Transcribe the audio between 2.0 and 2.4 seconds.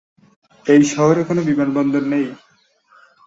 নেই।